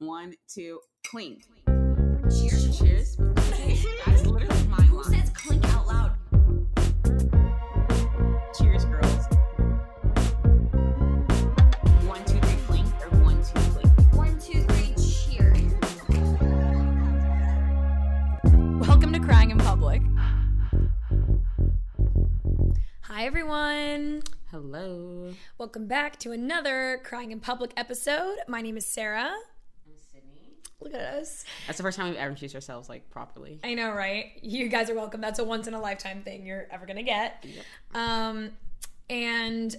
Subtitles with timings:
[0.00, 1.42] One, two, clink.
[1.66, 2.78] Cheers.
[2.78, 3.16] Cheers.
[4.06, 6.12] That's literally my Who says clink out loud?
[8.56, 9.26] Cheers, girls.
[12.06, 14.14] One, two, three, clink, or one, two, clink.
[14.14, 15.74] One, two, three, cheers.
[18.86, 20.00] Welcome to Crying in Public.
[23.00, 24.22] Hi, everyone.
[24.52, 25.34] Hello.
[25.58, 28.36] Welcome back to another Crying in Public episode.
[28.46, 29.34] My name is Sarah.
[30.80, 31.44] Look at us.
[31.66, 33.58] That's the first time we've ever introduced ourselves like properly.
[33.64, 34.38] I know, right?
[34.42, 35.20] You guys are welcome.
[35.20, 37.44] That's a once in a lifetime thing you're ever going to get.
[37.94, 38.50] Um,
[39.10, 39.74] and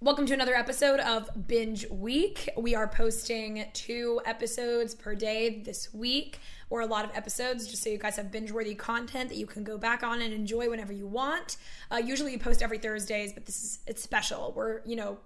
[0.00, 2.48] welcome to another episode of Binge Week.
[2.56, 7.84] We are posting two episodes per day this week, or a lot of episodes, just
[7.84, 10.68] so you guys have binge worthy content that you can go back on and enjoy
[10.68, 11.58] whenever you want.
[11.92, 14.52] Uh, usually we post every Thursdays, but this is it's special.
[14.56, 15.18] We're you know.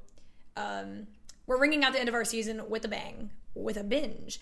[0.54, 1.06] Um,
[1.46, 4.40] we're ringing out the end of our season with a bang, with a binge.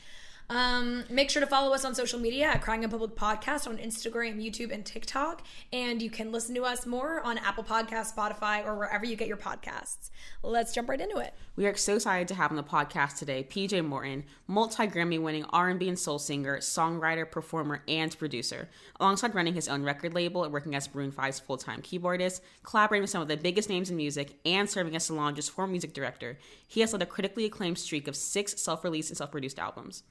[0.50, 3.76] Um, make sure to follow us on social media at Crying in Public Podcast on
[3.76, 5.42] Instagram, YouTube, and TikTok.
[5.74, 9.28] And you can listen to us more on Apple Podcasts, Spotify, or wherever you get
[9.28, 10.08] your podcasts.
[10.42, 11.34] Let's jump right into it.
[11.56, 15.86] We are so excited to have on the podcast today PJ Morton, multi-Grammy winning R&B
[15.86, 18.70] and soul singer, songwriter, performer, and producer.
[19.00, 23.10] Alongside running his own record label and working as Maroon 5's full-time keyboardist, collaborating with
[23.10, 26.80] some of the biggest names in music, and serving as Solange's former music director, he
[26.80, 30.04] has led a critically acclaimed streak of six self-released and self-produced albums.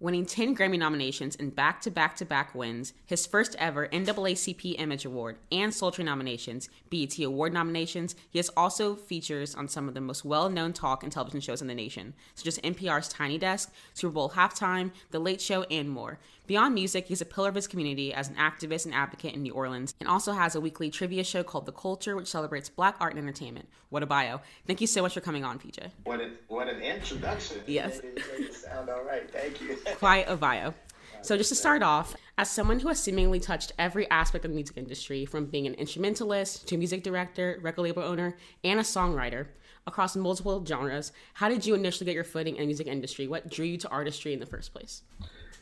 [0.00, 4.78] Winning 10 Grammy nominations and back to back to back wins, his first ever NAACP
[4.78, 9.88] Image Award and Soul Train nominations, BET Award nominations, he has also features on some
[9.88, 13.08] of the most well known talk and television shows in the nation, such as NPR's
[13.08, 16.20] Tiny Desk, Super Bowl Halftime, The Late Show, and more.
[16.48, 19.52] Beyond music, he's a pillar of his community as an activist and advocate in New
[19.52, 23.12] Orleans, and also has a weekly trivia show called The Culture, which celebrates black art
[23.12, 23.68] and entertainment.
[23.90, 24.40] What a bio.
[24.66, 25.90] Thank you so much for coming on, PJ.
[26.04, 27.58] What an, what an introduction.
[27.66, 28.00] Yes.
[28.02, 29.30] It sound all right.
[29.30, 29.76] Thank you.
[29.98, 30.72] Quite a bio.
[31.20, 34.54] So, just to start off, as someone who has seemingly touched every aspect of the
[34.54, 39.48] music industry, from being an instrumentalist to music director, record label owner, and a songwriter
[39.86, 43.28] across multiple genres, how did you initially get your footing in the music industry?
[43.28, 45.02] What drew you to artistry in the first place?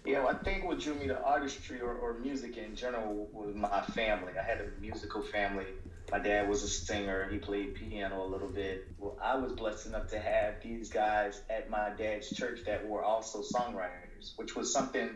[0.06, 3.81] Yeah, I think what drew me to artistry or, or music in general was my
[3.81, 4.35] family.
[4.38, 5.67] I had a musical family.
[6.12, 7.29] My dad was a singer.
[7.29, 8.87] He played piano a little bit.
[8.99, 13.03] Well, I was blessed enough to have these guys at my dad's church that were
[13.03, 15.11] also songwriters, which was something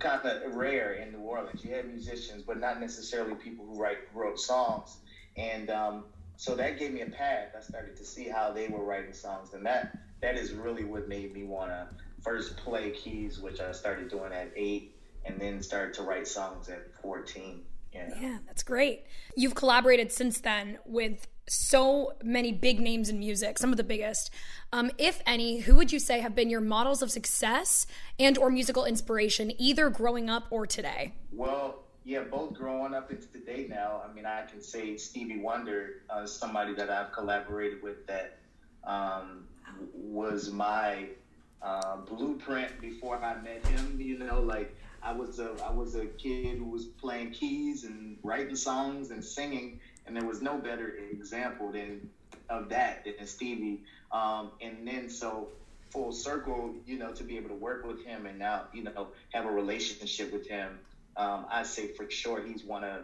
[0.00, 1.62] kind of rare in New Orleans.
[1.62, 4.96] You had musicians, but not necessarily people who write wrote songs.
[5.36, 7.50] And um, so that gave me a path.
[7.56, 11.08] I started to see how they were writing songs, and that that is really what
[11.08, 11.86] made me want to
[12.22, 16.68] first play keys, which I started doing at eight, and then started to write songs
[16.68, 17.62] at fourteen.
[17.92, 18.08] Yeah.
[18.18, 19.04] yeah, that's great.
[19.36, 24.30] You've collaborated since then with so many big names in music, some of the biggest.
[24.72, 27.86] Um, if any, who would you say have been your models of success
[28.18, 31.12] and or musical inspiration, either growing up or today?
[31.32, 34.02] Well, yeah, both growing up into today now.
[34.08, 38.38] I mean, I can say Stevie Wonder uh, somebody that I've collaborated with that
[38.84, 39.44] um,
[39.94, 41.08] was my
[41.62, 43.98] uh, blueprint before I met him.
[44.00, 48.18] You know, like I was a I was a kid who was playing keys and
[48.22, 52.08] writing songs and singing, and there was no better example than
[52.48, 53.82] of that than Stevie.
[54.10, 55.48] Um, and then so
[55.90, 59.08] full circle, you know, to be able to work with him and now you know
[59.32, 60.78] have a relationship with him.
[61.16, 63.02] Um, I say for sure he's one of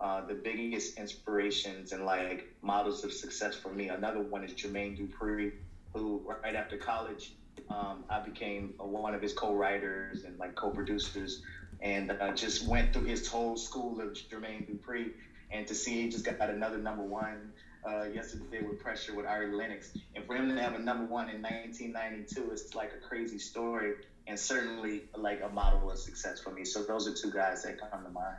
[0.00, 3.88] uh, the biggest inspirations and like models of success for me.
[3.88, 5.52] Another one is Jermaine Dupri,
[5.92, 7.32] who right after college
[7.70, 11.40] um, I became a, one of his co-writers and like co-producers,
[11.80, 15.12] and uh, just went through his whole school of Jermaine Dupri,
[15.50, 17.52] and to see he just got another number one
[17.86, 21.28] uh, yesterday with Pressure with Ari Lennox, and for him to have a number one
[21.28, 23.94] in 1992, it's like a crazy story,
[24.26, 26.64] and certainly like a model of success for me.
[26.64, 28.36] So those are two guys that come to mind.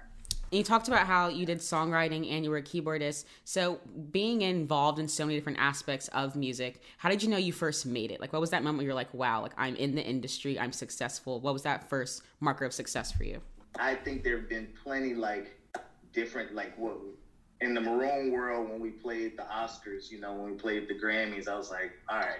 [0.51, 3.25] You talked about how you did songwriting and you were a keyboardist.
[3.43, 3.79] So,
[4.11, 7.85] being involved in so many different aspects of music, how did you know you first
[7.85, 8.19] made it?
[8.19, 10.71] Like, what was that moment where you're like, wow, like I'm in the industry, I'm
[10.71, 11.39] successful?
[11.39, 13.41] What was that first marker of success for you?
[13.77, 15.59] I think there have been plenty, like,
[16.13, 16.97] different, like, what
[17.61, 20.95] in the maroon world when we played the Oscars, you know, when we played the
[20.95, 22.39] Grammys, I was like, all right,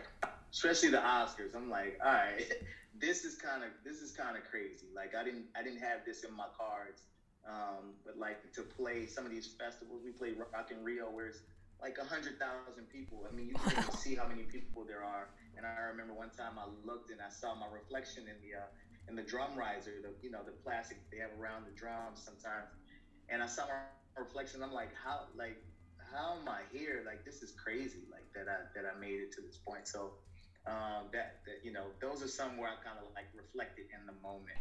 [0.51, 1.55] especially the Oscars.
[1.55, 2.41] I'm like, all right,
[2.99, 4.87] this is kind of this is kind of crazy.
[4.95, 7.03] Like I didn't I didn't have this in my cards
[7.49, 11.27] um, but like to play some of these festivals, we played Rock in Rio, where
[11.27, 11.41] it's
[11.81, 13.25] like a hundred thousand people.
[13.25, 15.29] I mean, you can't see how many people there are.
[15.57, 19.09] And I remember one time I looked and I saw my reflection in the uh,
[19.09, 22.69] in the drum riser, the you know the plastic they have around the drums sometimes.
[23.29, 24.61] And I saw my reflection.
[24.61, 25.57] I'm like, how like
[26.13, 27.03] how am I here?
[27.05, 28.05] Like this is crazy.
[28.11, 29.87] Like that I that I made it to this point.
[29.87, 30.13] So
[30.67, 34.05] um, that, that you know those are some where I kind of like reflected in
[34.05, 34.59] the moment.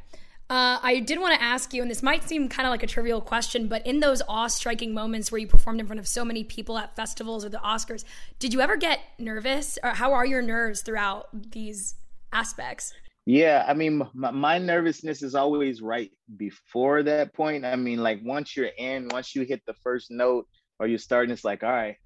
[0.51, 2.87] Uh, I did want to ask you, and this might seem kind of like a
[2.87, 6.43] trivial question, but in those awe-striking moments where you performed in front of so many
[6.43, 8.05] people at festivals or the Oscars,
[8.39, 11.97] did you ever get nervous, or how are your nerves throughout these
[12.33, 12.95] aspects?
[13.27, 17.67] Yeah, I mean, my, my nervousness is always right before that point.
[17.67, 20.47] I mean, like once you're in, once you hit the first note,
[20.79, 21.97] or you're starting, it's like, all right,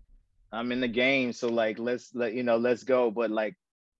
[0.50, 3.08] I'm in the game, so like let's let you know, let's go.
[3.12, 3.54] But like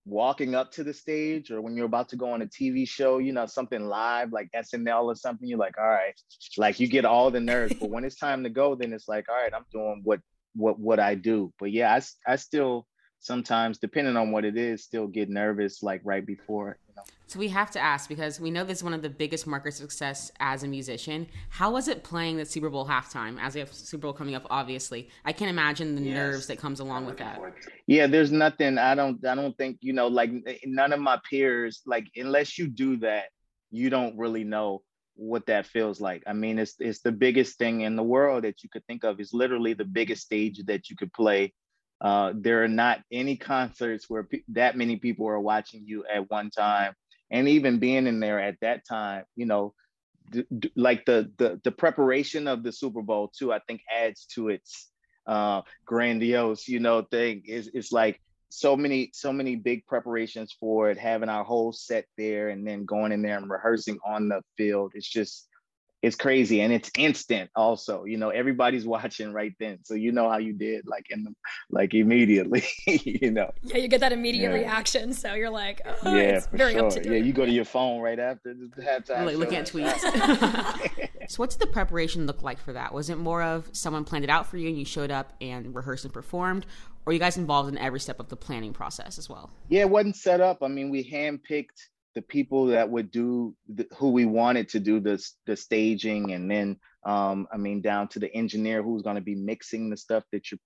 [0.05, 3.19] walking up to the stage or when you're about to go on a TV show,
[3.19, 6.19] you know, something live like SNL or something, you're like, all right,
[6.57, 7.73] like you get all the nerves.
[7.79, 10.19] but when it's time to go, then it's like, all right, I'm doing what
[10.55, 11.53] what what I do.
[11.59, 12.85] But yeah, I I still
[13.19, 16.77] sometimes, depending on what it is, still get nervous like right before.
[16.93, 17.05] You know?
[17.27, 19.79] So we have to ask because we know this is one of the biggest markers
[19.79, 21.27] of success as a musician.
[21.49, 23.39] How was it playing the Super Bowl halftime?
[23.41, 26.15] As we have Super Bowl coming up, obviously, I can't imagine the yes.
[26.15, 27.39] nerves that comes along with that.
[27.87, 28.77] Yeah, there's nothing.
[28.77, 29.25] I don't.
[29.25, 30.07] I don't think you know.
[30.07, 30.31] Like
[30.65, 31.81] none of my peers.
[31.85, 33.25] Like unless you do that,
[33.71, 34.83] you don't really know
[35.15, 36.23] what that feels like.
[36.27, 39.19] I mean, it's it's the biggest thing in the world that you could think of.
[39.19, 41.53] Is literally the biggest stage that you could play
[42.03, 46.29] uh, there are not any concerts where pe- that many people are watching you at
[46.29, 46.93] one time,
[47.31, 49.73] and even being in there at that time, you know,
[50.29, 54.25] d- d- like the, the the preparation of the Super Bowl too, I think adds
[54.35, 54.91] to its
[55.27, 57.43] uh, grandiose, you know, thing.
[57.45, 58.19] Is it's like
[58.49, 62.83] so many so many big preparations for it, having our whole set there, and then
[62.83, 64.91] going in there and rehearsing on the field.
[64.93, 65.47] It's just
[66.03, 70.29] it's crazy and it's instant also you know everybody's watching right then so you know
[70.29, 71.33] how you did like in the
[71.71, 73.51] like immediately you know.
[73.63, 74.57] Yeah you get that immediate yeah.
[74.57, 76.91] reaction so you're like oh, yeah very sure.
[77.03, 81.09] yeah you go to your phone right after the halftime like looking at tweets.
[81.29, 82.93] So what's the preparation look like for that?
[82.93, 85.73] Was it more of someone planned it out for you and you showed up and
[85.73, 86.65] rehearsed and performed
[87.05, 89.49] or you guys involved in every step of the planning process as well?
[89.69, 90.61] Yeah it wasn't set up.
[90.61, 94.99] I mean we handpicked the people that would do the, who we wanted to do
[94.99, 99.21] the, the staging and then um, i mean down to the engineer who's going to
[99.21, 100.57] be mixing the stuff that you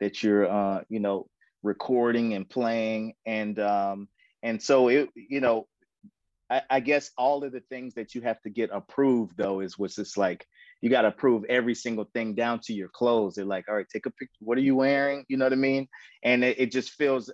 [0.00, 1.26] that you're uh, you know
[1.62, 3.14] recording and playing.
[3.26, 4.08] And um,
[4.42, 5.66] and so it you know
[6.48, 9.78] I, I, guess all of the things that you have to get approved though is
[9.78, 10.46] what's just like
[10.80, 13.34] you got to approve every single thing down to your clothes.
[13.34, 15.24] They're like all right take a picture what are you wearing?
[15.28, 15.88] You know what i mean?
[16.22, 17.32] And it, it just feels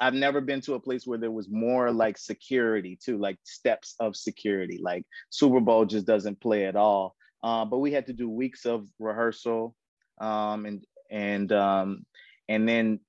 [0.00, 3.94] I've never been to a place where there was more like security too, like steps
[3.98, 4.78] of security.
[4.82, 7.16] Like Super Bowl just doesn't play at all.
[7.42, 9.74] Uh, but we had to do weeks of rehearsal,
[10.20, 12.06] um, and and um,
[12.48, 13.00] and then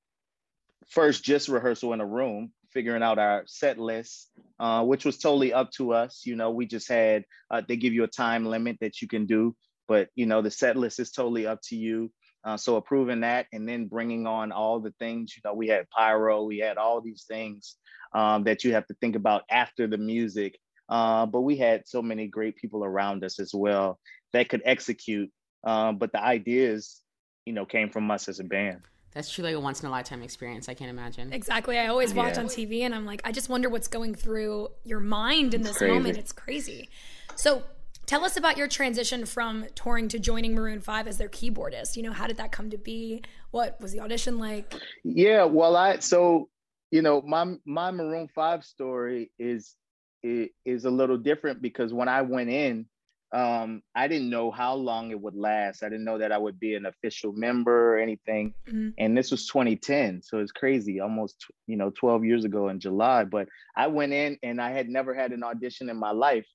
[0.90, 5.54] first just rehearsal in a room, figuring out our set list, uh, which was totally
[5.54, 6.24] up to us.
[6.26, 9.28] You know, we just had uh, they give you a time limit that you can
[9.28, 9.56] do,
[9.88, 12.12] but you know the set list is totally up to you.
[12.44, 15.90] Uh, so approving that and then bringing on all the things, you know, we had
[15.90, 17.76] pyro, we had all these things
[18.14, 20.60] um, that you have to think about after the music.
[20.90, 23.98] Uh, but we had so many great people around us as well
[24.34, 25.32] that could execute.
[25.64, 27.02] Um, but the ideas,
[27.46, 28.82] you know, came from us as a band.
[29.14, 30.68] That's truly a once in a lifetime experience.
[30.68, 31.32] I can't imagine.
[31.32, 31.78] Exactly.
[31.78, 32.42] I always watch yeah.
[32.42, 35.80] on TV and I'm like, I just wonder what's going through your mind in this
[35.80, 36.18] moment.
[36.18, 36.90] It's crazy.
[37.36, 37.64] So
[38.06, 41.96] Tell us about your transition from touring to joining Maroon 5 as their keyboardist.
[41.96, 43.24] You know, how did that come to be?
[43.52, 44.74] What was the audition like?
[45.04, 46.50] Yeah, well, I so
[46.92, 49.76] you know, my my Maroon 5 story is
[50.24, 52.86] is a little different because when I went in,
[53.34, 55.82] um, I didn't know how long it would last.
[55.82, 58.54] I didn't know that I would be an official member or anything.
[58.68, 58.90] Mm-hmm.
[59.00, 63.24] And this was 2010, so it's crazy, almost you know 12 years ago in July.
[63.24, 66.46] But I went in and I had never had an audition in my life,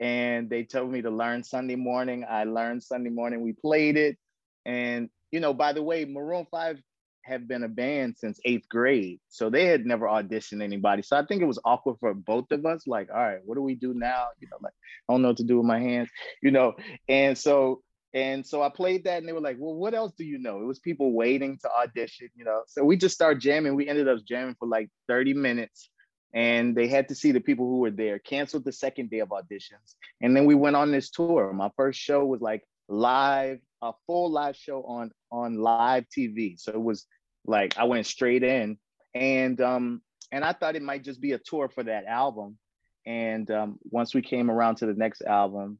[0.00, 2.24] and they told me to learn Sunday morning.
[2.28, 3.42] I learned Sunday morning.
[3.42, 4.16] We played it,
[4.64, 6.80] and you know, by the way, Maroon Five
[7.22, 11.02] have been a band since eighth grade, so they had never auditioned anybody.
[11.02, 12.86] So I think it was awkward for both of us.
[12.86, 14.28] Like, all right, what do we do now?
[14.40, 14.72] You know, like
[15.08, 16.08] I don't know what to do with my hands.
[16.42, 16.74] You know,
[17.08, 20.24] and so and so I played that, and they were like, "Well, what else do
[20.24, 22.62] you know?" It was people waiting to audition, you know.
[22.66, 23.76] So we just started jamming.
[23.76, 25.90] We ended up jamming for like 30 minutes,
[26.32, 29.30] and they had to see the people who were there canceled the second day of
[29.30, 29.94] auditions.
[30.20, 31.52] And then we went on this tour.
[31.52, 36.72] My first show was like live a full live show on on live tv so
[36.72, 37.06] it was
[37.46, 38.78] like i went straight in.
[39.14, 42.58] And um and i thought it might just be a tour for that album.
[43.06, 45.78] And um once we came around to the next album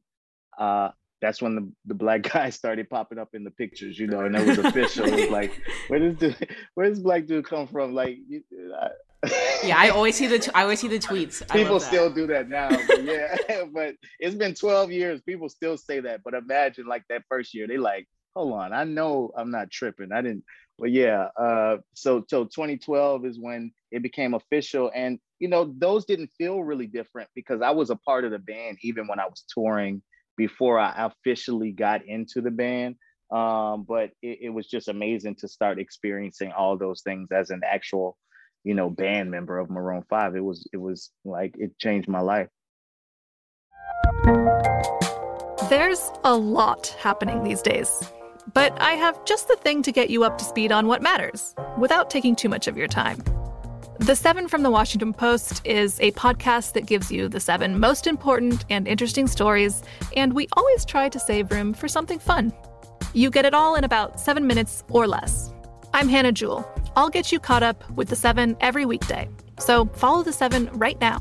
[0.57, 0.89] uh
[1.21, 4.35] that's when the, the black guy started popping up in the pictures, you know, and
[4.35, 5.05] it was official.
[5.05, 7.93] it was like, where does the where does black dude come from?
[7.93, 8.17] Like,
[8.81, 8.87] I,
[9.63, 11.47] yeah, I always see the I always see the tweets.
[11.51, 13.37] People still do that now, but yeah.
[13.73, 15.21] but it's been 12 years.
[15.21, 16.21] People still say that.
[16.23, 20.11] But imagine like that first year, they like, hold on, I know I'm not tripping.
[20.11, 20.43] I didn't.
[20.79, 26.05] But yeah, uh, so so 2012 is when it became official, and you know those
[26.05, 29.25] didn't feel really different because I was a part of the band even when I
[29.25, 30.01] was touring
[30.37, 32.95] before I officially got into the band.
[33.31, 37.61] Um, but it, it was just amazing to start experiencing all those things as an
[37.63, 38.17] actual
[38.63, 40.35] you know, band member of Maroon 5.
[40.35, 42.47] It was it was like it changed my life.
[45.69, 48.03] There's a lot happening these days.
[48.53, 51.55] But I have just the thing to get you up to speed on what matters
[51.77, 53.23] without taking too much of your time.
[53.99, 58.07] The Seven from the Washington Post is a podcast that gives you the seven most
[58.07, 59.83] important and interesting stories,
[60.17, 62.51] and we always try to save room for something fun.
[63.13, 65.53] You get it all in about seven minutes or less.
[65.93, 66.65] I'm Hannah Jewell.
[66.95, 69.29] I'll get you caught up with the 7 every weekday.
[69.59, 71.19] So follow the 7 right now.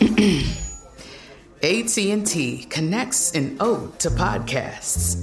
[1.62, 5.16] AT&T connects an ode to podcasts.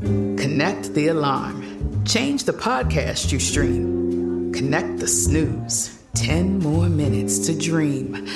[0.00, 2.04] Connect the alarm.
[2.04, 4.52] Change the podcast you stream.
[4.52, 6.02] Connect the snooze.
[6.14, 8.26] 10 more minutes to dream.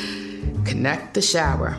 [0.64, 1.78] Connect the shower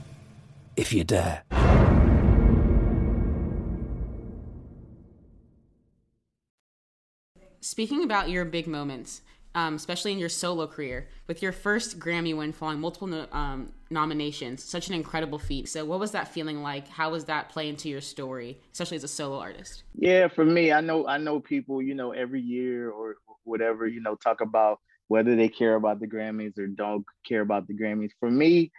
[0.81, 1.43] if you dare.
[7.63, 9.21] Speaking about your big moments,
[9.53, 13.71] um, especially in your solo career, with your first Grammy win following multiple no, um,
[13.91, 15.69] nominations, such an incredible feat.
[15.69, 16.87] So, what was that feeling like?
[16.87, 19.83] How was that play into your story, especially as a solo artist?
[19.93, 24.01] Yeah, for me, I know I know people, you know, every year or whatever, you
[24.01, 28.11] know, talk about whether they care about the Grammys or don't care about the Grammys.
[28.19, 28.71] For me,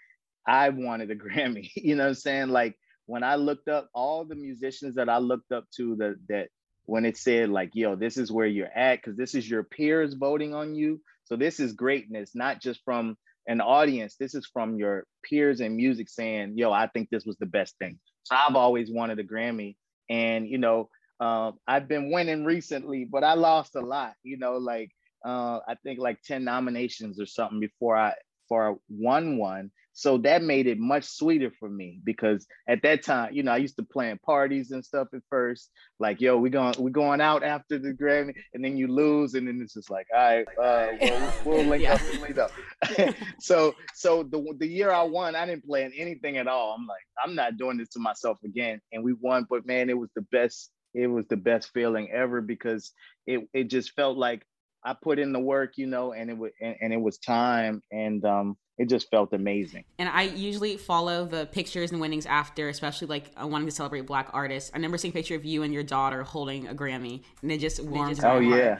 [0.46, 1.70] I wanted a Grammy.
[1.74, 2.48] You know what I'm saying?
[2.48, 6.48] Like when I looked up all the musicians that I looked up to that that
[6.84, 10.14] when it said like, yo, this is where you're at, because this is your peers
[10.14, 11.00] voting on you.
[11.24, 14.16] So this is greatness, not just from an audience.
[14.16, 17.76] This is from your peers in music saying, yo, I think this was the best
[17.78, 17.98] thing.
[18.24, 19.76] So I've always wanted a Grammy.
[20.10, 20.88] And, you know,
[21.20, 24.90] uh, I've been winning recently, but I lost a lot, you know, like
[25.24, 28.14] uh, I think like 10 nominations or something before I
[28.54, 29.70] I won one.
[29.94, 33.58] So that made it much sweeter for me because at that time, you know, I
[33.58, 35.70] used to plan parties and stuff at first.
[35.98, 39.46] Like, yo, we going we going out after the Grammy, and then you lose, and
[39.46, 41.94] then it's just like, all right, uh, well, we'll link yeah.
[41.94, 43.14] up and link up.
[43.40, 46.74] so, so the the year I won, I didn't plan anything at all.
[46.78, 49.46] I'm like, I'm not doing this to myself again, and we won.
[49.48, 50.70] But man, it was the best.
[50.94, 52.92] It was the best feeling ever because
[53.26, 54.42] it it just felt like
[54.84, 57.82] I put in the work, you know, and it was and, and, it was time,
[57.92, 59.84] and um, it just felt amazing.
[59.98, 64.06] And I usually follow the pictures and winnings after, especially like uh, wanting to celebrate
[64.06, 64.70] Black artists.
[64.74, 67.58] I remember seeing a picture of you and your daughter holding a Grammy, and it
[67.58, 68.22] just warms.
[68.24, 68.78] oh yeah,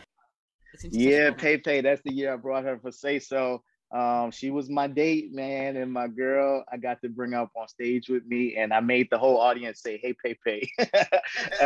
[0.91, 1.81] yeah, Pay Pay.
[1.83, 3.63] That's the year I brought her for Say So.
[3.93, 6.65] Um, she was my date, man, and my girl.
[6.73, 9.83] I got to bring up on stage with me, and I made the whole audience
[9.83, 10.87] say, "Hey, Pay Pay." uh,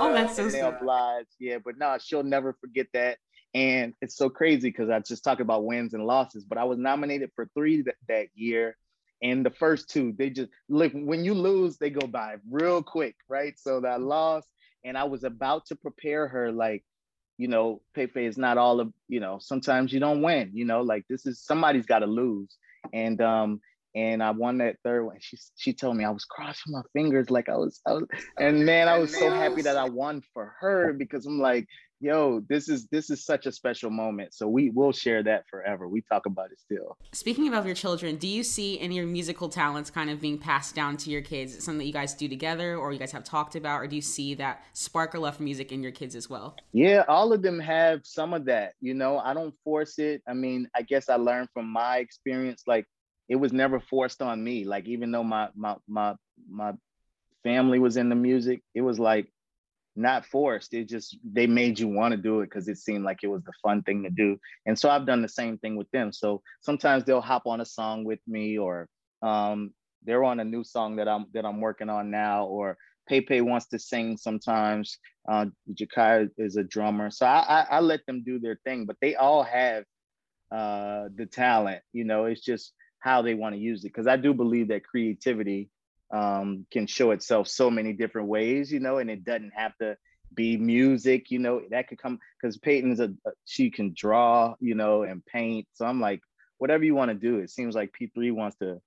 [0.00, 0.58] oh, that's so sweet.
[0.58, 1.58] Obliged, yeah.
[1.64, 3.18] But no, she'll never forget that.
[3.54, 6.78] And it's so crazy because I just talk about wins and losses, but I was
[6.78, 8.76] nominated for three that, that year.
[9.22, 13.14] And the first two, they just look when you lose, they go by real quick,
[13.28, 13.54] right?
[13.58, 14.44] So that loss,
[14.84, 16.84] and I was about to prepare her like,
[17.38, 20.82] you know, Pepe is not all of, you know, sometimes you don't win, you know,
[20.82, 22.56] like this is somebody's got to lose.
[22.92, 23.60] And um,
[23.94, 25.16] and I won that third one.
[25.20, 28.04] She she told me I was crossing my fingers like I was, I was
[28.38, 31.66] and man, I was so happy that I won for her because I'm like,
[32.00, 34.34] yo, this is this is such a special moment.
[34.34, 35.88] So we will share that forever.
[35.88, 36.96] We talk about it still.
[37.12, 40.38] Speaking of your children, do you see any of your musical talents kind of being
[40.38, 41.64] passed down to your kids?
[41.64, 44.02] Something that you guys do together or you guys have talked about, or do you
[44.02, 46.56] see that spark or love for music in your kids as well?
[46.72, 48.74] Yeah, all of them have some of that.
[48.80, 50.22] You know, I don't force it.
[50.28, 52.86] I mean, I guess I learned from my experience, like
[53.28, 54.64] it was never forced on me.
[54.64, 56.14] Like even though my my my
[56.48, 56.72] my
[57.42, 59.28] family was in the music, it was like
[59.96, 60.74] not forced.
[60.74, 63.42] It just they made you want to do it because it seemed like it was
[63.44, 64.38] the fun thing to do.
[64.66, 66.12] And so I've done the same thing with them.
[66.12, 68.88] So sometimes they'll hop on a song with me, or
[69.22, 69.72] um,
[70.04, 72.76] they're on a new song that I'm that I'm working on now, or
[73.08, 74.98] Pepe wants to sing sometimes.
[75.28, 78.84] Uh, Jakai is a drummer, so I, I, I let them do their thing.
[78.86, 79.84] But they all have
[80.50, 81.82] uh, the talent.
[81.92, 83.88] You know, it's just how they want to use it.
[83.88, 85.70] Because I do believe that creativity
[86.14, 89.96] um, can show itself so many different ways, you know, and it doesn't have to
[90.32, 93.12] be music, you know, that could come because Peyton's a,
[93.44, 95.66] she can draw, you know, and paint.
[95.72, 96.20] So I'm like,
[96.58, 97.38] whatever you want to do.
[97.38, 98.80] It seems like P3 wants to,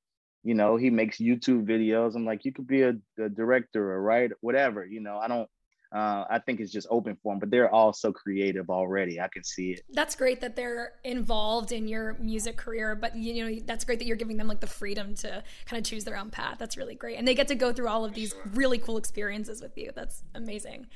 [0.44, 2.16] you know, he makes YouTube videos.
[2.16, 5.50] I'm like, you could be a, a director or writer, whatever, you know, I don't,
[5.92, 9.22] uh, I think it's just open for them, but they're all so creative already.
[9.22, 9.82] I can see it.
[9.92, 14.06] That's great that they're involved in your music career, but you know that's great that
[14.06, 16.58] you're giving them like the freedom to kind of choose their own path.
[16.60, 19.62] That's really great, and they get to go through all of these really cool experiences
[19.62, 19.92] with you.
[19.96, 20.88] That's amazing.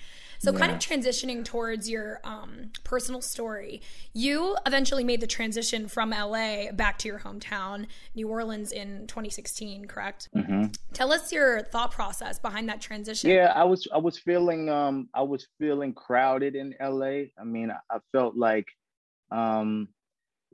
[0.42, 0.58] So, yeah.
[0.58, 6.72] kind of transitioning towards your um, personal story, you eventually made the transition from LA
[6.72, 9.86] back to your hometown, New Orleans, in 2016.
[9.86, 10.30] Correct?
[10.36, 10.72] Mm-hmm.
[10.94, 13.30] Tell us your thought process behind that transition.
[13.30, 17.26] Yeah, I was I was feeling um I was feeling crowded in LA.
[17.40, 18.66] I mean, I, I felt like
[19.30, 19.90] um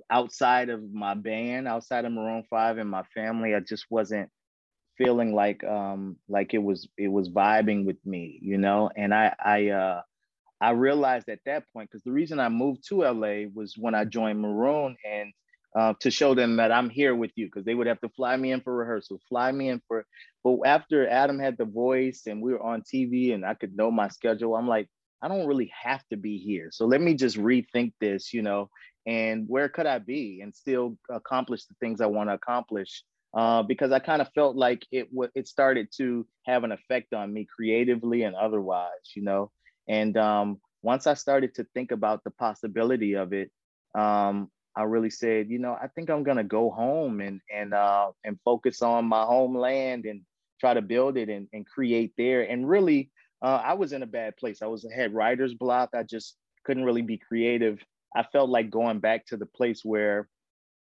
[0.10, 4.30] outside of my band, outside of Maroon Five and my family, I just wasn't
[4.97, 8.89] feeling like um like it was it was vibing with me you know?
[8.95, 10.01] And i i uh
[10.62, 14.05] i realized at that point because the reason i moved to la was when i
[14.05, 15.33] joined maroon and
[15.77, 18.36] uh, to show them that i'm here with you because they would have to fly
[18.36, 20.05] me in for rehearsal fly me in for
[20.43, 23.91] but after adam had the voice and we were on tv and i could know
[23.91, 24.88] my schedule i'm like
[25.21, 26.69] i don't really have to be here.
[26.71, 28.69] So let me just rethink this you know
[29.05, 33.03] and where could i be and still accomplish the things i want to accomplish
[33.34, 37.13] uh, because I kind of felt like it w- it started to have an effect
[37.13, 39.52] on me creatively and otherwise, you know.
[39.88, 43.52] And um, once I started to think about the possibility of it,
[43.96, 48.12] um, I really said, you know, I think I'm gonna go home and and uh,
[48.24, 50.22] and focus on my homeland and
[50.60, 52.44] try to build it and, and create there.
[52.44, 53.12] And really,
[53.42, 54.62] uh, I was in a bad place.
[54.62, 55.90] I was had writer's block.
[55.94, 57.80] I just couldn't really be creative.
[58.16, 60.28] I felt like going back to the place where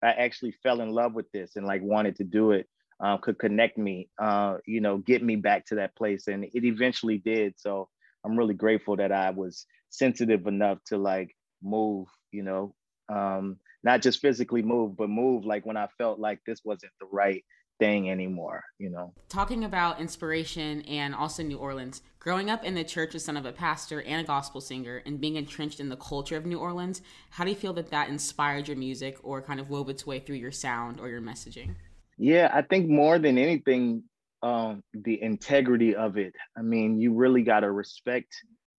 [0.05, 2.69] I actually fell in love with this and like wanted to do it
[3.03, 6.29] uh, could connect me, uh, you know, get me back to that place.
[6.29, 7.55] And it eventually did.
[7.59, 7.88] So
[8.25, 12.75] I'm really grateful that I was sensitive enough to like move, you know,
[13.09, 17.07] um, not just physically move, but move like when I felt like this wasn't the
[17.11, 17.45] right
[17.79, 19.13] thing anymore, you know.
[19.29, 23.47] Talking about inspiration and also New Orleans, growing up in the church as son of
[23.47, 27.03] a pastor and a gospel singer and being entrenched in the culture of New Orleans,
[27.31, 30.21] how do you feel that that inspired your music or kind of wove its way
[30.21, 31.75] through your sound or your messaging?
[32.17, 34.05] Yeah, I think more than anything,
[34.43, 36.35] um, the integrity of it.
[36.57, 38.35] I mean, you really got to respect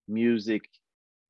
[0.08, 0.64] music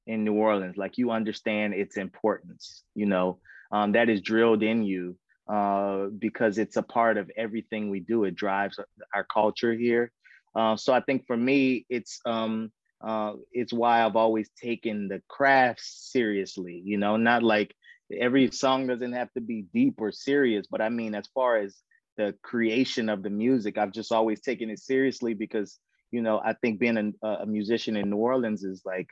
[0.06, 0.78] in New Orleans.
[0.78, 3.40] Like you understand its importance, you know,
[3.72, 8.24] um, that is drilled in you uh, because it's a part of everything we do.
[8.24, 8.80] It drives
[9.14, 10.12] our culture here.
[10.56, 15.22] Uh, so I think for me, it's um, uh, it's why I've always taken the
[15.28, 16.82] craft seriously.
[16.84, 17.76] You know, not like
[18.12, 21.76] every song doesn't have to be deep or serious, but I mean, as far as
[22.18, 23.78] the creation of the music.
[23.78, 25.80] I've just always taken it seriously because,
[26.12, 29.08] you know, I think being a, a musician in New Orleans is like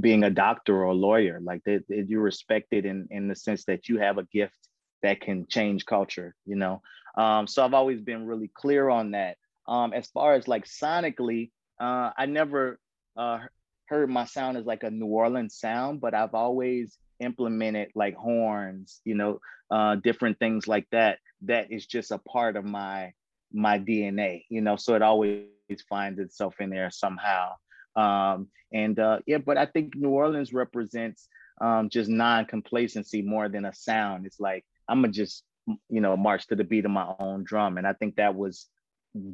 [0.00, 1.40] being a doctor or a lawyer.
[1.42, 4.58] Like that, you're respected in in the sense that you have a gift
[5.02, 6.34] that can change culture.
[6.46, 6.82] You know,
[7.16, 9.36] um, so I've always been really clear on that.
[9.68, 12.78] Um, as far as like sonically, uh, I never
[13.16, 13.40] uh,
[13.86, 19.00] heard my sound as like a New Orleans sound, but I've always implemented like horns,
[19.04, 23.12] you know, uh, different things like that that is just a part of my
[23.52, 25.46] my DNA, you know, so it always
[25.88, 27.52] finds itself in there somehow.
[27.96, 31.28] Um, and uh, yeah, but I think New Orleans represents
[31.60, 34.24] um, just non-complacency more than a sound.
[34.26, 35.44] It's like I'm gonna just
[35.88, 38.66] you know march to the beat of my own drum, and I think that was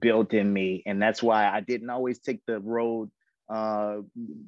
[0.01, 3.11] built in me, and that's why I didn't always take the road
[3.53, 3.97] uh,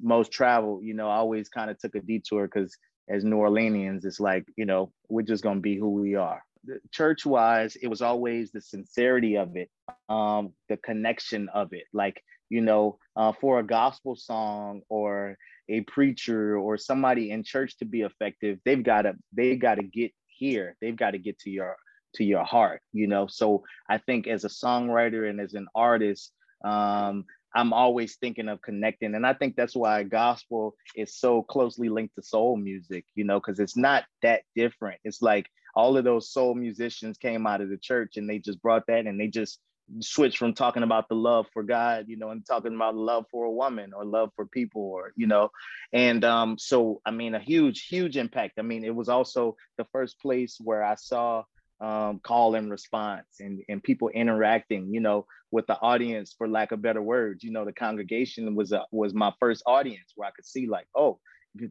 [0.01, 0.83] most traveled.
[0.83, 2.77] You know, I always kind of took a detour because
[3.09, 6.43] as New Orleanians, it's like you know we're just gonna be who we are
[6.91, 9.69] church wise, it was always the sincerity of it,
[10.09, 11.85] um, the connection of it.
[11.93, 15.37] Like, you know, uh, for a gospel song or
[15.69, 19.83] a preacher or somebody in church to be effective, they've got to they've got to
[19.83, 20.75] get here.
[20.81, 21.77] They've got to get to your
[22.15, 23.27] to your heart, you know.
[23.27, 26.31] So I think as a songwriter and as an artist,
[26.65, 29.15] um, I'm always thinking of connecting.
[29.15, 33.39] And I think that's why gospel is so closely linked to soul music, you know,
[33.39, 34.99] because it's not that different.
[35.03, 38.61] It's like all of those soul musicians came out of the church and they just
[38.61, 39.59] brought that and they just
[39.99, 43.45] switched from talking about the love for God, you know, and talking about love for
[43.45, 45.51] a woman or love for people or, you know,
[45.93, 48.59] and um, so I mean, a huge, huge impact.
[48.59, 51.43] I mean, it was also the first place where I saw
[51.81, 56.71] um, call and response and, and people interacting, you know, with the audience, for lack
[56.71, 57.43] of better words.
[57.43, 60.87] You know, the congregation was a, was my first audience where I could see like,
[60.95, 61.19] oh,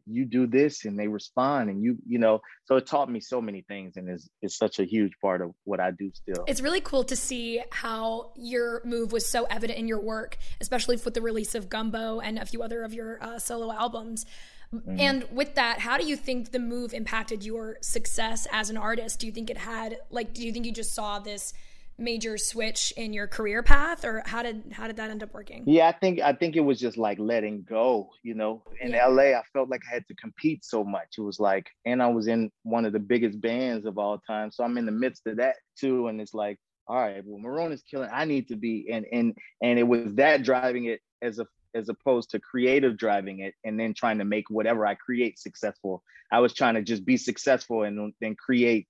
[0.05, 3.41] you do this and they respond and you you know so it taught me so
[3.41, 6.43] many things and is is such a huge part of what I do still.
[6.47, 10.97] It's really cool to see how your move was so evident in your work, especially
[10.97, 14.25] with the release of Gumbo and a few other of your uh, solo albums.
[14.73, 14.99] Mm-hmm.
[14.99, 19.19] And with that, how do you think the move impacted your success as an artist?
[19.19, 21.53] Do you think it had like do you think you just saw this
[21.99, 25.63] major switch in your career path or how did how did that end up working?
[25.67, 28.63] Yeah, I think I think it was just like letting go, you know.
[28.81, 29.07] In yeah.
[29.07, 31.15] LA, I felt like I had to compete so much.
[31.17, 34.51] It was like and I was in one of the biggest bands of all time.
[34.51, 36.57] So I'm in the midst of that too and it's like
[36.87, 38.09] all right, well Maroon is killing.
[38.11, 41.89] I need to be and and and it was that driving it as a as
[41.89, 46.03] opposed to creative driving it and then trying to make whatever I create successful.
[46.31, 48.87] I was trying to just be successful and then create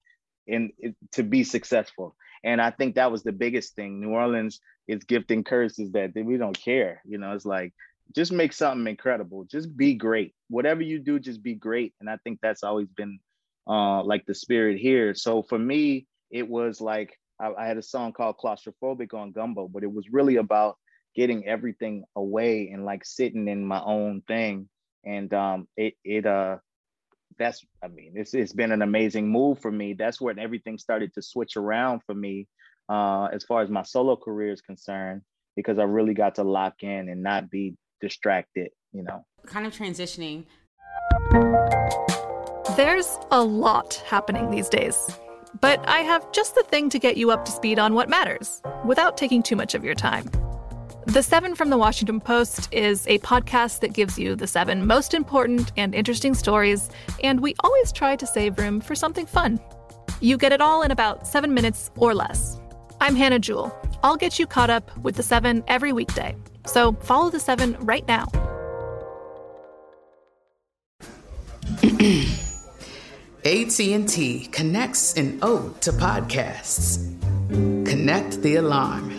[0.48, 0.72] and
[1.14, 2.16] to be successful.
[2.44, 4.00] And I think that was the biggest thing.
[4.00, 7.02] New Orleans is gifting curses that we don't care.
[7.06, 7.74] You know, it's like
[8.16, 9.44] just make something incredible.
[9.46, 10.34] Just be great.
[10.50, 11.94] Whatever you do, just be great.
[12.00, 13.20] And I think that's always been
[13.68, 15.14] uh, like the spirit here.
[15.14, 19.68] So for me, it was like I, I had a song called Claustrophobic on Gumbo,
[19.68, 20.78] but it was really about
[21.16, 24.70] getting everything away and like sitting in my own thing
[25.04, 26.58] and um it it uh
[27.40, 29.94] that's i mean it's, it's been an amazing move for me.
[29.94, 32.48] That's where everything started to switch around for me
[32.90, 35.22] uh as far as my solo career is concerned
[35.56, 39.24] because i really got to lock in and not be distracted you know?
[39.46, 40.46] Kind of transitioning.
[42.76, 45.20] There's a lot happening these days
[45.62, 48.62] but i have just the thing to get you up to speed on what matters
[48.86, 50.30] without taking too much of your time
[51.06, 55.14] The Seven from the Washington Post is a podcast that gives you the seven most
[55.14, 56.90] important and interesting stories,
[57.24, 59.60] and we always try to save room for something fun.
[60.20, 62.60] You get it all in about seven minutes or less.
[63.02, 63.74] I'm Hannah Jewell.
[64.04, 66.36] I'll get you caught up with the seven every weekday.
[66.68, 68.28] So follow the seven right now.
[73.46, 77.16] AT&T connects an ode to podcasts.
[77.50, 79.19] Connect the alarm.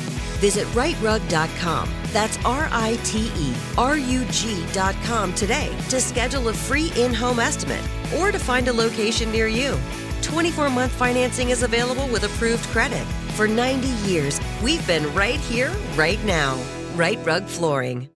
[0.41, 1.87] Visit riterug.com.
[2.11, 7.39] That's R I T E R U G.com today to schedule a free in home
[7.39, 9.77] estimate or to find a location near you.
[10.23, 13.05] 24 month financing is available with approved credit.
[13.35, 16.59] For 90 years, we've been right here, right now.
[16.95, 18.09] Rite Rug Flooring.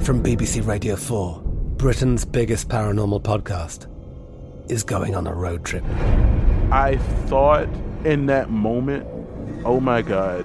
[0.00, 1.40] From BBC Radio 4,
[1.76, 3.86] Britain's biggest paranormal podcast
[4.68, 5.84] is going on a road trip.
[6.72, 7.68] I thought
[8.04, 9.06] in that moment,
[9.64, 10.44] oh my God,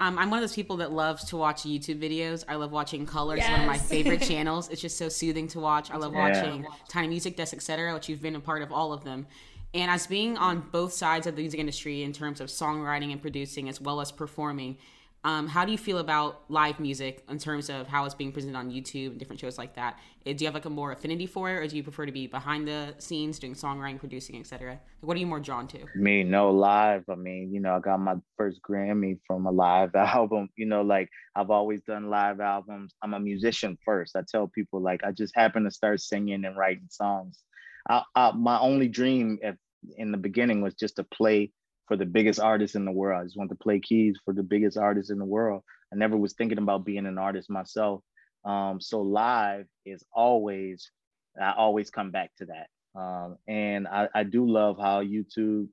[0.00, 2.44] Um, I'm one of those people that loves to watch YouTube videos.
[2.48, 3.36] I love watching Color.
[3.36, 4.68] It's one of my favorite channels.
[4.68, 5.90] It's just so soothing to watch.
[5.90, 6.28] I love Yeah.
[6.40, 9.26] watching Tiny Music Desk, etc., which you've been a part of all of them.
[9.74, 13.20] And as being on both sides of the music industry in terms of songwriting and
[13.20, 14.78] producing as well as performing,
[15.24, 18.56] um, how do you feel about live music in terms of how it's being presented
[18.56, 19.98] on YouTube and different shows like that?
[20.24, 22.12] Uh, Do you have like a more affinity for it, or do you prefer to
[22.12, 24.78] be behind the scenes doing songwriting, producing, etc.?
[25.00, 25.78] What are you more drawn to?
[25.96, 27.04] Me, no live.
[27.10, 30.48] I mean, you know, I got my first Grammy from a live album.
[30.56, 32.94] You know, like I've always done live albums.
[33.02, 34.14] I'm a musician first.
[34.14, 37.40] I tell people like I just happen to start singing and writing songs.
[37.88, 39.56] I, I, my only dream at,
[39.96, 41.52] in the beginning was just to play
[41.88, 43.20] for the biggest artists in the world.
[43.20, 45.64] I just wanted to play keys for the biggest artists in the world.
[45.92, 48.02] I never was thinking about being an artist myself.
[48.44, 50.90] Um, so live is always,
[51.40, 52.68] I always come back to that.
[52.98, 55.68] Um, and I, I do love how YouTube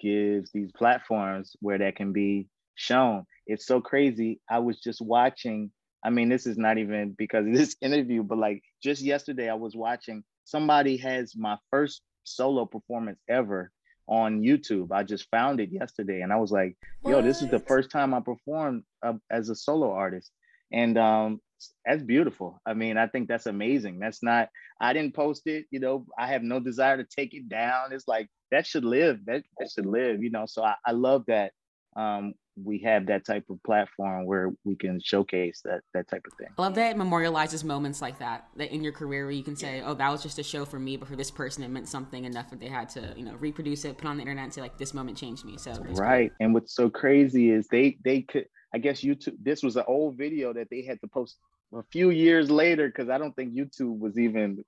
[0.00, 3.24] gives these platforms where that can be shown.
[3.46, 4.40] It's so crazy.
[4.50, 5.70] I was just watching,
[6.04, 9.54] I mean, this is not even because of this interview, but like just yesterday, I
[9.54, 13.70] was watching somebody has my first solo performance ever
[14.08, 14.92] on YouTube.
[14.92, 18.14] I just found it yesterday and I was like, yo, this is the first time
[18.14, 20.30] I performed uh, as a solo artist.
[20.72, 21.40] And um,
[21.84, 22.60] that's beautiful.
[22.66, 23.98] I mean, I think that's amazing.
[23.98, 24.48] That's not,
[24.80, 27.92] I didn't post it, you know, I have no desire to take it down.
[27.92, 30.44] It's like, that should live, that, that should live, you know?
[30.46, 31.52] So I, I love that
[31.96, 36.32] um, we have that type of platform where we can showcase that, that type of
[36.38, 36.48] thing.
[36.58, 39.56] I love that it memorializes moments like that, that in your career where you can
[39.56, 41.88] say, oh, that was just a show for me, but for this person, it meant
[41.88, 44.52] something enough that they had to, you know, reproduce it, put on the internet and
[44.52, 45.56] say, like, this moment changed me.
[45.56, 49.76] So, right and what's so crazy is they they could i guess youtube this was
[49.76, 51.36] an old video that they had to post
[51.74, 54.64] a few years later because i don't think youtube was even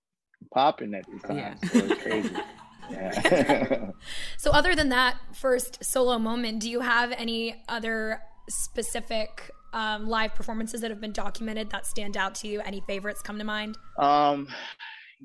[0.53, 1.55] popping at the time Yeah.
[1.71, 2.31] so it's crazy
[2.91, 3.91] yeah
[4.37, 10.35] So, other than that first solo moment, do you have any other specific um, live
[10.35, 12.61] performances that have been documented that stand out to you?
[12.61, 13.77] Any favorites come to mind?
[13.99, 14.49] um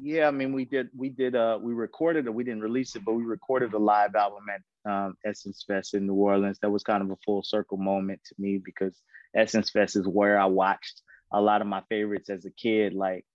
[0.02, 3.04] yeah i mean we did we did uh we recorded it we didn't release it
[3.04, 6.84] but we recorded a live album at um essence fest in new orleans that was
[6.84, 9.02] kind of a full circle moment to me because
[9.36, 11.02] essence fest is where i watched
[11.34, 13.26] a lot of my favorites as a kid like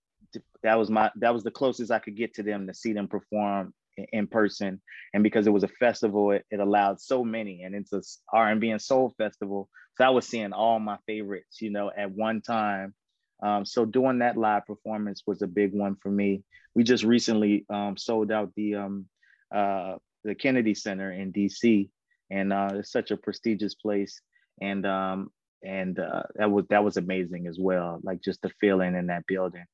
[0.63, 3.07] that was my that was the closest I could get to them to see them
[3.07, 3.73] perform
[4.11, 4.81] in, person.
[5.13, 8.01] And because it was a festival, it, it allowed so many, and it's a
[8.33, 9.69] R&B and soul festival.
[9.97, 12.93] So I was seeing all my favorites, you know, at one time.
[13.41, 16.43] Um, so doing that live performance was a big one for me.
[16.73, 19.05] We just recently um, sold out the um,
[19.53, 21.89] uh, the Kennedy Center in DC,
[22.29, 24.19] and uh, it's such a prestigious place.
[24.61, 25.31] And um,
[25.63, 27.99] and uh, that was that was amazing as well.
[28.03, 29.65] Like just the feeling in that building,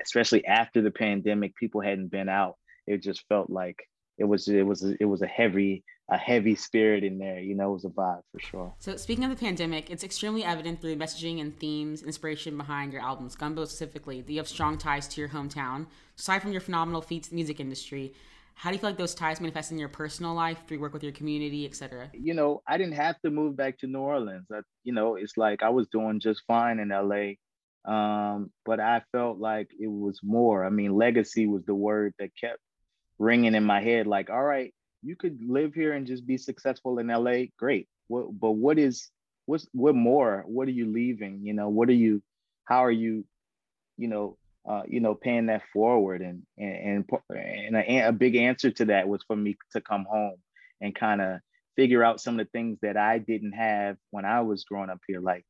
[0.00, 2.56] especially after the pandemic, people hadn't been out.
[2.88, 3.78] It just felt like
[4.18, 7.38] it was it was it was a heavy a heavy spirit in there.
[7.38, 8.74] You know, it was a vibe for sure.
[8.78, 12.92] So speaking of the pandemic, it's extremely evident through the messaging and themes, inspiration behind
[12.92, 15.86] your albums, Gumbo specifically, that you have strong ties to your hometown.
[16.18, 18.14] Aside from your phenomenal feats in the music industry,
[18.54, 21.04] how do you feel like those ties manifest in your personal life through work with
[21.04, 22.10] your community, etc.?
[22.14, 24.46] You know, I didn't have to move back to New Orleans.
[24.50, 27.34] I, you know, it's like I was doing just fine in LA.
[27.84, 30.64] Um, but I felt like it was more.
[30.64, 32.58] I mean, legacy was the word that kept
[33.18, 34.06] ringing in my head.
[34.06, 37.46] Like, all right, you could live here and just be successful in LA.
[37.58, 37.88] Great.
[38.08, 39.10] What, but what is
[39.46, 40.44] what's what more?
[40.46, 41.40] What are you leaving?
[41.42, 42.22] You know, what are you?
[42.64, 43.24] How are you?
[43.96, 44.36] You know,
[44.68, 46.22] uh, you know, paying that forward.
[46.22, 50.36] And and and a, a big answer to that was for me to come home
[50.80, 51.40] and kind of
[51.76, 55.00] figure out some of the things that I didn't have when I was growing up
[55.06, 55.20] here.
[55.20, 55.44] Like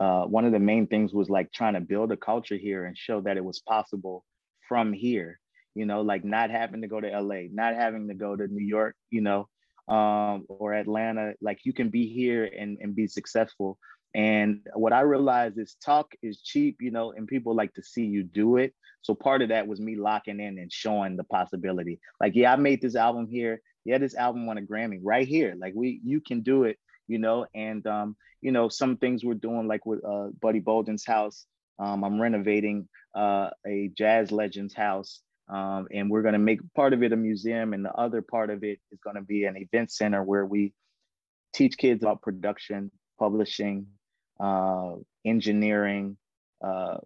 [0.00, 2.96] uh, one of the main things was like trying to build a culture here and
[2.96, 4.24] show that it was possible
[4.68, 5.38] from here.
[5.76, 8.64] You know, like not having to go to LA, not having to go to New
[8.64, 9.48] York, you know,
[9.88, 11.34] um, or Atlanta.
[11.40, 13.78] Like you can be here and, and be successful.
[14.14, 18.06] And what I realized is talk is cheap, you know, and people like to see
[18.06, 18.74] you do it.
[19.02, 22.00] So part of that was me locking in and showing the possibility.
[22.18, 23.60] Like, yeah, I made this album here.
[23.84, 25.54] Yeah, this album won a Grammy right here.
[25.56, 27.46] Like we, you can do it, you know.
[27.54, 31.46] And um, you know, some things we're doing, like with uh, Buddy Bolden's house.
[31.78, 36.92] Um, I'm renovating uh, a jazz legend's house, um, and we're going to make part
[36.92, 39.56] of it a museum, and the other part of it is going to be an
[39.56, 40.72] event center where we
[41.54, 43.86] teach kids about production, publishing,
[44.40, 46.16] uh, engineering,
[46.64, 46.98] uh,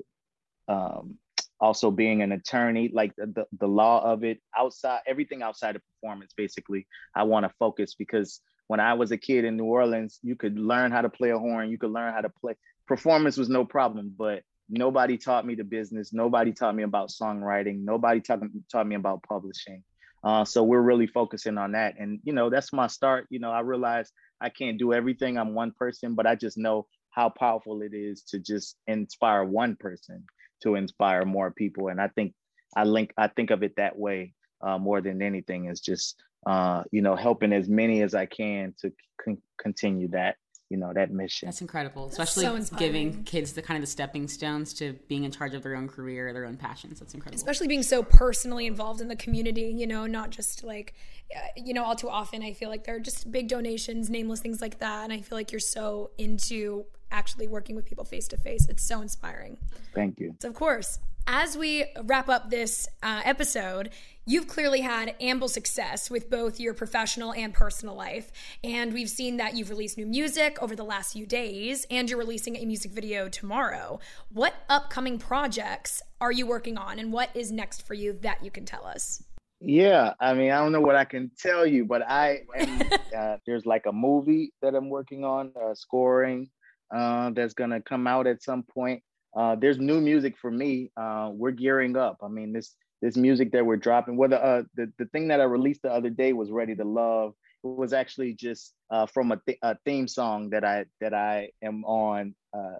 [0.68, 1.18] um,
[1.60, 6.32] also being an attorney, like the, the, law of it, outside, everything outside of performance,
[6.34, 10.36] basically, I want to focus because when I was a kid in New Orleans, you
[10.36, 12.54] could learn how to play a horn, you could learn how to play.
[12.86, 16.12] Performance was no problem, but nobody taught me the business.
[16.12, 17.84] Nobody taught me about songwriting.
[17.84, 19.82] Nobody taught, taught me about publishing.
[20.22, 21.94] Uh, so we're really focusing on that.
[21.98, 23.26] And, you know, that's my start.
[23.30, 25.38] You know, I realized I can't do everything.
[25.38, 29.76] I'm one person, but I just know how powerful it is to just inspire one
[29.76, 30.24] person
[30.62, 31.88] to inspire more people.
[31.88, 32.34] And I think
[32.76, 36.84] I link I think of it that way uh, more than anything is just uh,
[36.92, 40.36] you know helping as many as I can to con- continue that
[40.70, 41.46] you know that mission.
[41.46, 45.32] That's incredible especially so giving kids the kind of the stepping stones to being in
[45.32, 47.00] charge of their own career their own passions.
[47.00, 47.36] That's incredible.
[47.36, 50.94] Especially being so personally involved in the community you know not just like
[51.34, 54.40] uh, you know all too often i feel like there are just big donations nameless
[54.40, 58.28] things like that and i feel like you're so into actually working with people face
[58.28, 58.66] to face.
[58.68, 59.56] It's so inspiring.
[59.94, 60.34] Thank you.
[60.40, 63.90] So, of course, as we wrap up this uh, episode,
[64.26, 68.30] you've clearly had ample success with both your professional and personal life.
[68.64, 72.18] And we've seen that you've released new music over the last few days, and you're
[72.18, 74.00] releasing a music video tomorrow.
[74.32, 78.50] What upcoming projects are you working on, and what is next for you that you
[78.50, 79.22] can tell us?
[79.60, 82.82] Yeah, I mean, I don't know what I can tell you, but I am,
[83.16, 86.48] uh, there's like a movie that I'm working on, uh, scoring
[86.94, 89.02] uh, that's gonna come out at some point.
[89.36, 90.90] Uh, there's new music for me.
[90.96, 92.18] Uh, we're gearing up.
[92.22, 94.16] I mean, this this music that we're dropping.
[94.16, 97.34] Whether uh, the the thing that I released the other day was "Ready to Love."
[97.62, 101.50] It was actually just uh, from a, th- a theme song that I that I
[101.62, 102.78] am on uh,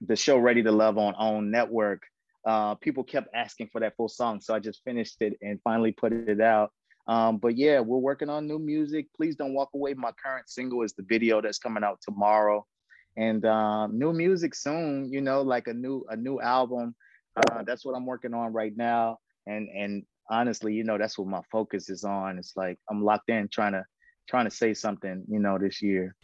[0.00, 2.02] the show "Ready to Love" on OWN Network.
[2.46, 5.92] Uh, people kept asking for that full song, so I just finished it and finally
[5.92, 6.70] put it out.
[7.08, 9.06] Um, but yeah, we're working on new music.
[9.16, 9.94] Please don't walk away.
[9.94, 12.66] My current single is the video that's coming out tomorrow
[13.18, 15.12] and um, new music soon.
[15.12, 16.94] You know, like a new a new album.
[17.36, 19.18] Uh, that's what I'm working on right now.
[19.46, 22.38] And and honestly, you know, that's what my focus is on.
[22.38, 23.84] It's like I'm locked in trying to
[24.28, 25.24] trying to say something.
[25.28, 26.14] You know, this year.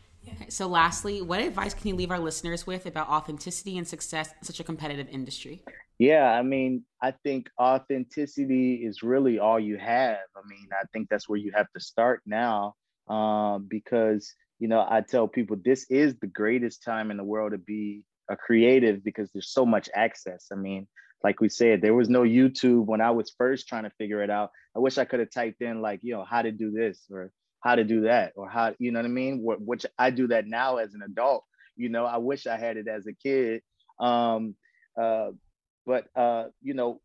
[0.48, 4.44] So, lastly, what advice can you leave our listeners with about authenticity and success in
[4.44, 5.62] such a competitive industry?
[5.98, 10.24] Yeah, I mean, I think authenticity is really all you have.
[10.34, 12.74] I mean, I think that's where you have to start now
[13.08, 17.52] um, because you know, I tell people this is the greatest time in the world
[17.52, 20.46] to be a creative because there's so much access.
[20.50, 20.88] I mean,
[21.22, 24.30] like we said, there was no YouTube when I was first trying to figure it
[24.30, 24.52] out.
[24.74, 27.30] I wish I could have typed in like, you know, how to do this or
[27.60, 29.40] how to do that or how, you know what I mean?
[29.42, 31.44] Which I do that now as an adult.
[31.76, 33.60] You know, I wish I had it as a kid.
[34.00, 34.54] Um,
[34.98, 35.32] uh,
[35.84, 37.02] but uh, you know,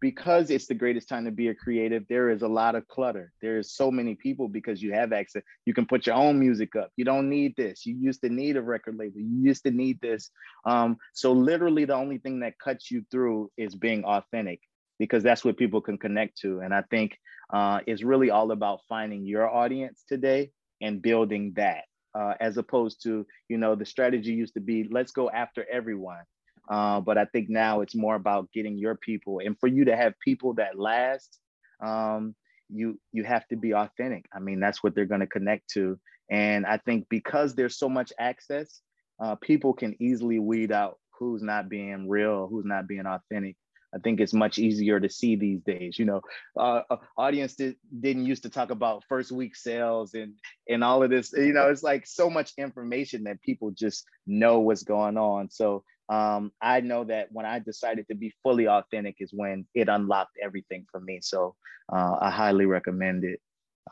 [0.00, 3.32] because it's the greatest time to be a creative, there is a lot of clutter.
[3.40, 5.42] There is so many people because you have access.
[5.64, 6.90] You can put your own music up.
[6.96, 7.86] You don't need this.
[7.86, 9.20] You used to need a record label.
[9.20, 10.30] You used to need this.
[10.64, 14.60] Um, so literally, the only thing that cuts you through is being authentic
[14.98, 16.60] because that's what people can connect to.
[16.60, 17.18] And I think
[17.52, 21.84] uh, it's really all about finding your audience today and building that.
[22.14, 26.24] uh, as opposed to you know the strategy used to be let's go after everyone.
[26.68, 29.96] Uh, but I think now it's more about getting your people, and for you to
[29.96, 31.38] have people that last,
[31.84, 32.34] um,
[32.68, 34.26] you you have to be authentic.
[34.34, 35.98] I mean, that's what they're going to connect to,
[36.30, 38.80] and I think because there's so much access,
[39.22, 43.56] uh, people can easily weed out who's not being real, who's not being authentic.
[43.94, 45.98] I think it's much easier to see these days.
[45.98, 46.20] You know,
[46.58, 50.34] uh, uh, audience did, didn't used to talk about first week sales and
[50.68, 51.32] and all of this.
[51.32, 55.50] You know, it's like so much information that people just know what's going on.
[55.50, 59.88] So um, I know that when I decided to be fully authentic is when it
[59.88, 61.20] unlocked everything for me.
[61.22, 61.54] So
[61.92, 63.40] uh, I highly recommend it.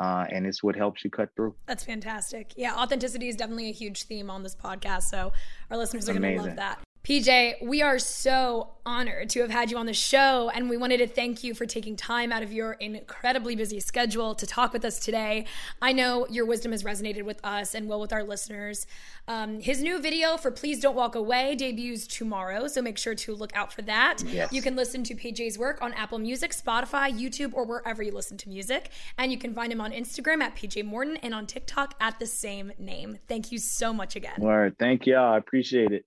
[0.01, 1.55] Uh, and it's what helps you cut through.
[1.67, 2.53] That's fantastic.
[2.57, 5.05] Yeah, authenticity is definitely a huge theme on this podcast.
[5.05, 5.33] So
[5.71, 6.81] our listeners are going to love that.
[7.05, 10.97] PJ, we are so honored to have had you on the show, and we wanted
[10.97, 14.87] to thank you for taking time out of your incredibly busy schedule to talk with
[14.87, 15.45] us today.
[15.83, 18.87] I know your wisdom has resonated with us and will with our listeners.
[19.29, 23.35] Um, his new video for Please Don't Walk Away debuts tomorrow, so make sure to
[23.35, 24.23] look out for that.
[24.27, 24.51] Yes.
[24.51, 28.39] You can listen to PJ's work on Apple Music, Spotify, YouTube, or wherever you listen
[28.39, 28.89] to music.
[29.19, 32.27] And you can find him on Instagram at PJ Morton and on TikTok at the
[32.27, 33.19] same name.
[33.29, 34.37] Thank you so much again.
[34.39, 34.77] Word.
[34.79, 35.35] Thank y'all.
[35.35, 36.07] I appreciate it.